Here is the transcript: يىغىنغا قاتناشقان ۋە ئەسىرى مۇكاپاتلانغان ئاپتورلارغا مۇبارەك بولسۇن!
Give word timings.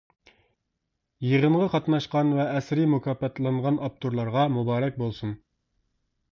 يىغىنغا 1.31 1.67
قاتناشقان 1.73 2.33
ۋە 2.39 2.47
ئەسىرى 2.55 2.87
مۇكاپاتلانغان 2.95 3.81
ئاپتورلارغا 3.85 4.49
مۇبارەك 4.59 5.01
بولسۇن! 5.07 5.41